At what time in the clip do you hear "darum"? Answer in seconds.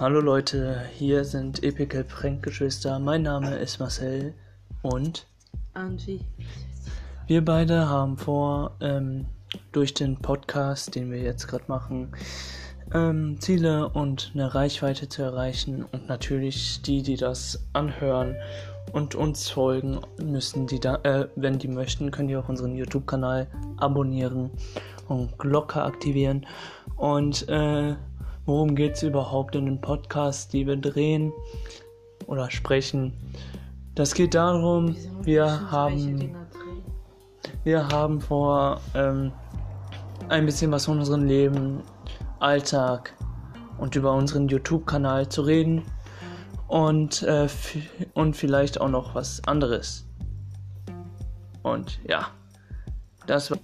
34.34-34.96